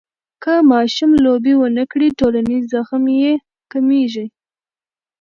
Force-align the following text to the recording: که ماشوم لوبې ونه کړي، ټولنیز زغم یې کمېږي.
که 0.43 0.53
ماشوم 0.71 1.11
لوبې 1.25 1.53
ونه 1.57 1.83
کړي، 1.91 2.07
ټولنیز 2.19 2.63
زغم 2.73 3.03
یې 3.21 3.33
کمېږي. 3.71 4.25